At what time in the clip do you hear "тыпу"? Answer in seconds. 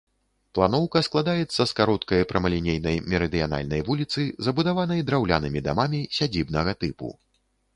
6.87-7.13